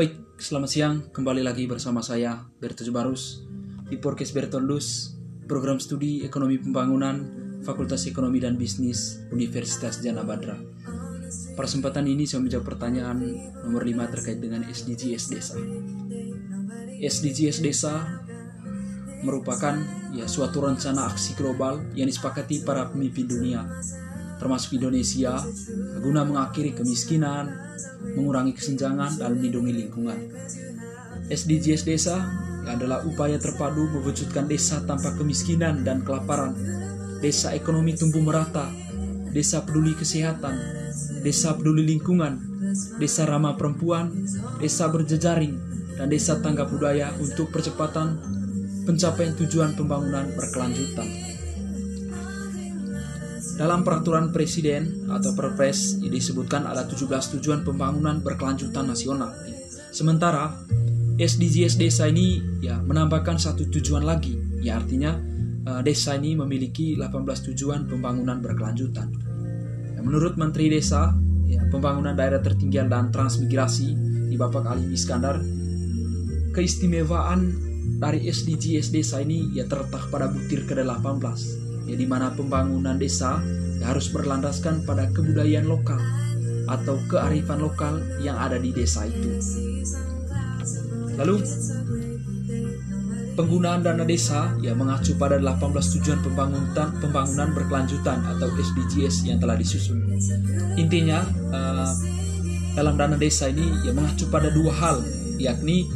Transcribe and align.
Baik, 0.00 0.40
selamat 0.40 0.70
siang. 0.72 0.96
Kembali 1.12 1.44
lagi 1.44 1.68
bersama 1.68 2.00
saya, 2.00 2.48
Berto 2.56 2.88
Barus, 2.88 3.44
di 3.84 4.00
Podcast 4.00 4.32
Bertondus, 4.32 5.12
program 5.44 5.76
studi 5.76 6.24
Ekonomi 6.24 6.56
Pembangunan, 6.56 7.20
Fakultas 7.60 8.08
Ekonomi 8.08 8.40
dan 8.40 8.56
Bisnis, 8.56 9.20
Universitas 9.28 10.00
Jana 10.00 10.24
Badra. 10.24 10.56
Pada 11.52 11.68
kesempatan 11.68 12.08
ini 12.08 12.24
saya 12.24 12.40
menjawab 12.40 12.64
pertanyaan 12.64 13.20
nomor 13.60 13.84
5 13.84 14.00
terkait 14.16 14.40
dengan 14.40 14.64
SDGs 14.64 15.24
Desa. 15.36 15.60
SDGs 16.96 17.60
Desa 17.60 18.24
merupakan 19.20 19.76
ya 20.16 20.24
suatu 20.24 20.64
rencana 20.64 21.12
aksi 21.12 21.36
global 21.36 21.92
yang 21.92 22.08
disepakati 22.08 22.64
para 22.64 22.88
pemimpin 22.88 23.28
dunia 23.28 23.68
termasuk 24.40 24.80
Indonesia 24.80 25.36
guna 26.00 26.24
mengakhiri 26.24 26.72
kemiskinan, 26.72 27.52
mengurangi 28.16 28.56
kesenjangan 28.56 29.20
dan 29.20 29.36
melindungi 29.36 29.72
lingkungan. 29.84 30.18
SDGs 31.28 31.84
Desa 31.84 32.16
adalah 32.66 33.04
upaya 33.04 33.36
terpadu 33.36 33.86
mewujudkan 33.92 34.48
desa 34.48 34.82
tanpa 34.82 35.14
kemiskinan 35.14 35.84
dan 35.84 36.02
kelaparan, 36.02 36.56
desa 37.20 37.52
ekonomi 37.52 37.94
tumbuh 37.94 38.24
merata, 38.24 38.66
desa 39.30 39.62
peduli 39.62 39.94
kesehatan, 39.94 40.56
desa 41.22 41.54
peduli 41.54 41.86
lingkungan, 41.86 42.40
desa 42.98 43.28
ramah 43.28 43.54
perempuan, 43.54 44.10
desa 44.58 44.88
berjejaring, 44.88 45.54
dan 46.00 46.08
desa 46.08 46.40
tanggap 46.40 46.72
budaya 46.72 47.12
untuk 47.20 47.52
percepatan 47.52 48.16
pencapaian 48.88 49.36
tujuan 49.36 49.76
pembangunan 49.76 50.32
berkelanjutan. 50.34 51.08
Dalam 53.60 53.84
peraturan 53.84 54.32
presiden 54.32 55.04
atau 55.12 55.36
perpres 55.36 56.00
disebutkan 56.00 56.64
ada 56.64 56.88
17 56.88 57.36
tujuan 57.36 57.60
pembangunan 57.60 58.16
berkelanjutan 58.24 58.88
nasional. 58.88 59.36
Sementara 59.92 60.48
SDGs 61.20 61.76
desa 61.76 62.08
ini 62.08 62.40
ya 62.64 62.80
menambahkan 62.80 63.36
satu 63.36 63.68
tujuan 63.68 64.08
lagi, 64.08 64.32
ya 64.64 64.80
artinya 64.80 65.12
uh, 65.68 65.84
desa 65.84 66.16
ini 66.16 66.40
memiliki 66.40 66.96
18 66.96 67.52
tujuan 67.52 67.84
pembangunan 67.84 68.40
berkelanjutan. 68.40 69.12
Ya, 69.92 70.00
menurut 70.00 70.40
Menteri 70.40 70.72
Desa, 70.72 71.12
ya, 71.44 71.60
pembangunan 71.68 72.16
daerah 72.16 72.40
tertinggal 72.40 72.88
dan 72.88 73.12
transmigrasi 73.12 73.92
di 74.32 74.40
Bapak 74.40 74.72
Ali 74.72 74.88
Iskandar, 74.96 75.36
keistimewaan 76.56 77.52
dari 78.00 78.24
SDGs 78.24 78.88
desa 78.88 79.20
ini 79.20 79.52
ya 79.52 79.68
terletak 79.68 80.08
pada 80.08 80.32
butir 80.32 80.64
ke-18 80.64 81.68
ya 81.90 81.96
di 81.98 82.06
mana 82.06 82.30
pembangunan 82.30 82.94
desa 82.94 83.42
ya, 83.82 83.90
harus 83.90 84.14
berlandaskan 84.14 84.86
pada 84.86 85.10
kebudayaan 85.10 85.66
lokal 85.66 85.98
atau 86.70 87.02
kearifan 87.10 87.58
lokal 87.58 87.98
yang 88.22 88.38
ada 88.38 88.54
di 88.62 88.70
desa 88.70 89.10
itu. 89.10 89.34
Lalu 91.18 91.42
penggunaan 93.34 93.82
dana 93.82 94.06
desa 94.06 94.54
ya 94.62 94.76
mengacu 94.78 95.18
pada 95.18 95.42
18 95.42 95.58
tujuan 95.98 96.18
pembangunan 96.22 96.88
pembangunan 97.02 97.48
berkelanjutan 97.50 98.22
atau 98.36 98.46
SDGs 98.54 99.26
yang 99.26 99.42
telah 99.42 99.58
disusun. 99.58 100.14
Intinya 100.78 101.26
uh, 101.50 101.90
dalam 102.78 102.94
dana 102.94 103.18
desa 103.18 103.50
ini 103.50 103.66
ya 103.82 103.90
mengacu 103.90 104.30
pada 104.30 104.52
dua 104.54 104.70
hal 104.70 105.02
yakni 105.40 105.90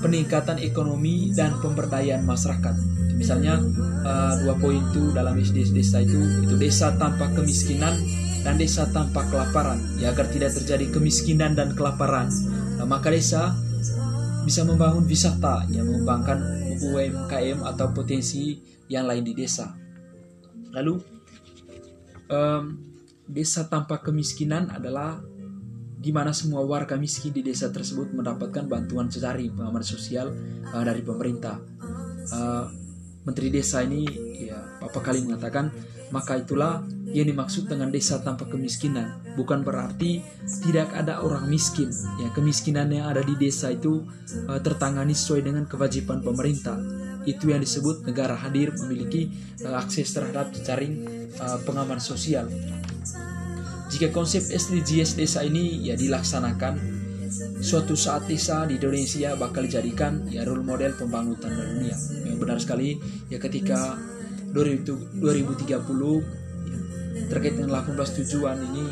peningkatan 0.00 0.58
ekonomi 0.62 1.32
dan 1.34 1.58
pemberdayaan 1.60 2.22
masyarakat. 2.24 2.74
Misalnya 3.16 3.56
uh, 4.04 4.34
dua 4.44 4.54
poin 4.60 4.76
itu 4.76 5.10
dalam 5.16 5.40
SD 5.40 5.72
desa 5.72 6.04
itu 6.04 6.20
itu 6.44 6.54
desa 6.60 6.92
tanpa 7.00 7.32
kemiskinan 7.32 7.96
dan 8.44 8.60
desa 8.60 8.86
tanpa 8.92 9.26
kelaparan 9.26 9.80
ya 9.98 10.12
agar 10.12 10.28
tidak 10.30 10.54
terjadi 10.54 10.92
kemiskinan 10.92 11.56
dan 11.56 11.72
kelaparan. 11.72 12.28
Nah, 12.76 12.86
maka 12.86 13.08
desa 13.08 13.56
bisa 14.46 14.62
membangun 14.62 15.02
wisata 15.08 15.66
yang 15.72 15.90
mengembangkan 15.90 16.38
UMKM 16.78 17.66
atau 17.66 17.90
potensi 17.90 18.60
yang 18.86 19.10
lain 19.10 19.26
di 19.26 19.34
desa. 19.34 19.74
Lalu 20.70 20.94
um, 22.30 22.64
desa 23.26 23.66
tanpa 23.66 23.98
kemiskinan 24.04 24.70
adalah 24.70 25.18
di 26.06 26.14
mana 26.14 26.30
semua 26.30 26.62
warga 26.62 26.94
miskin 26.94 27.34
di 27.34 27.42
desa 27.42 27.66
tersebut 27.74 28.14
mendapatkan 28.14 28.70
bantuan 28.70 29.10
secara 29.10 29.42
pengaman 29.42 29.82
sosial 29.82 30.30
uh, 30.70 30.84
dari 30.86 31.02
pemerintah. 31.02 31.58
Uh, 32.30 32.70
Menteri 33.26 33.50
Desa 33.50 33.82
ini 33.82 34.06
ya 34.38 34.78
Bapak 34.78 35.10
kali 35.10 35.26
mengatakan 35.26 35.74
maka 36.14 36.38
itulah 36.38 36.86
yang 37.10 37.26
dimaksud 37.26 37.66
dengan 37.66 37.90
desa 37.90 38.22
tanpa 38.22 38.46
kemiskinan. 38.46 39.34
Bukan 39.34 39.66
berarti 39.66 40.22
tidak 40.62 40.94
ada 40.94 41.26
orang 41.26 41.50
miskin. 41.50 41.90
Ya 42.22 42.30
kemiskinan 42.30 42.86
yang 42.94 43.10
ada 43.10 43.26
di 43.26 43.34
desa 43.34 43.74
itu 43.74 44.06
uh, 44.46 44.62
tertangani 44.62 45.10
sesuai 45.10 45.42
dengan 45.42 45.66
kewajiban 45.66 46.22
pemerintah. 46.22 46.78
Itu 47.26 47.50
yang 47.50 47.66
disebut 47.66 48.06
negara 48.06 48.38
hadir 48.38 48.70
memiliki 48.78 49.26
uh, 49.66 49.74
akses 49.74 50.14
terhadap 50.14 50.54
jaring 50.54 51.02
uh, 51.42 51.58
pengaman 51.66 51.98
sosial 51.98 52.46
jika 53.86 54.10
konsep 54.10 54.42
SDGs 54.42 55.14
desa 55.14 55.46
ini 55.46 55.86
ya 55.86 55.94
dilaksanakan 55.94 56.96
suatu 57.60 57.98
saat 57.98 58.26
desa 58.30 58.66
di 58.66 58.78
Indonesia 58.78 59.34
bakal 59.34 59.66
dijadikan 59.66 60.26
ya 60.30 60.46
role 60.46 60.62
model 60.62 60.94
pembangunan 60.94 61.50
dunia. 61.50 61.96
Yang 62.26 62.36
benar 62.38 62.58
sekali 62.62 62.98
ya 63.30 63.38
ketika 63.38 63.98
2030 64.54 65.66
ya, 65.66 66.78
terkait 67.28 67.54
dengan 67.58 67.82
18 67.82 68.18
tujuan 68.22 68.56
ini 68.72 68.84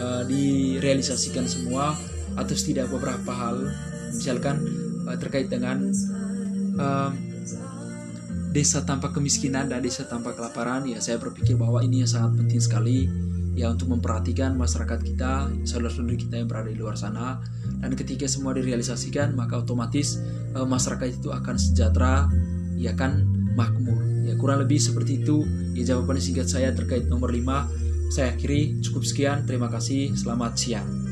uh, 0.00 0.22
direalisasikan 0.26 1.46
semua 1.48 1.96
atau 2.36 2.54
tidak 2.56 2.92
beberapa 2.92 3.32
hal 3.32 3.72
misalkan 4.12 4.60
uh, 5.08 5.16
terkait 5.16 5.48
dengan 5.48 5.88
uh, 6.76 7.10
desa 8.52 8.84
tanpa 8.88 9.12
kemiskinan 9.12 9.68
dan 9.68 9.84
desa 9.84 10.08
tanpa 10.08 10.32
kelaparan 10.32 10.88
ya 10.88 10.96
saya 11.00 11.20
berpikir 11.20 11.60
bahwa 11.60 11.84
ini 11.84 12.04
yang 12.04 12.10
sangat 12.10 12.40
penting 12.40 12.60
sekali 12.60 13.04
ya 13.56 13.72
untuk 13.72 13.88
memperhatikan 13.88 14.52
masyarakat 14.54 15.00
kita, 15.00 15.48
saudara-saudari 15.64 16.20
kita 16.20 16.36
yang 16.36 16.46
berada 16.46 16.68
di 16.68 16.76
luar 16.76 16.94
sana 17.00 17.40
dan 17.80 17.96
ketika 17.96 18.28
semua 18.28 18.52
direalisasikan 18.52 19.32
maka 19.32 19.56
otomatis 19.56 20.20
e, 20.52 20.60
masyarakat 20.60 21.16
itu 21.16 21.32
akan 21.32 21.56
sejahtera, 21.56 22.28
ya 22.76 22.92
kan 22.92 23.24
makmur. 23.56 23.96
Ya 24.28 24.36
kurang 24.36 24.60
lebih 24.60 24.76
seperti 24.76 25.24
itu 25.24 25.48
ya 25.72 25.96
jawaban 25.96 26.20
singkat 26.20 26.52
saya 26.52 26.76
terkait 26.76 27.08
nomor 27.08 27.32
5. 27.32 28.12
Saya 28.12 28.36
akhiri 28.36 28.84
cukup 28.84 29.02
sekian. 29.02 29.48
Terima 29.48 29.72
kasih. 29.72 30.12
Selamat 30.14 30.54
siang. 30.60 31.05